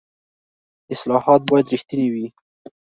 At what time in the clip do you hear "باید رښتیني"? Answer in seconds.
1.49-2.07